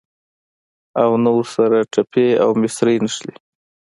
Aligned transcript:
او 1.01 1.11
نه 1.23 1.31
ورسره 1.37 1.77
ټپې 1.93 2.27
او 2.43 2.49
مصرۍ 2.61 2.97
نښلي. 3.03 3.35